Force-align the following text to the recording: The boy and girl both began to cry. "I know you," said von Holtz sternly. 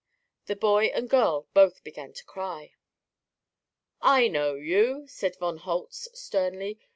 The 0.47 0.55
boy 0.55 0.85
and 0.85 1.07
girl 1.07 1.47
both 1.53 1.83
began 1.83 2.11
to 2.13 2.25
cry. 2.25 2.73
"I 4.01 4.29
know 4.29 4.55
you," 4.55 5.05
said 5.07 5.35
von 5.35 5.57
Holtz 5.57 6.09
sternly. 6.19 6.79